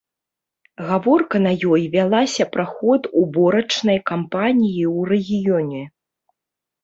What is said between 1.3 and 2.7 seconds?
на ёй вялася пра